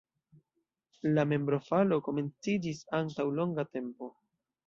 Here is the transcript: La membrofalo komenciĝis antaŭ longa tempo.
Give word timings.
La 1.17 1.25
membrofalo 1.33 1.99
komenciĝis 2.09 2.81
antaŭ 3.01 3.27
longa 3.41 3.67
tempo. 3.77 4.13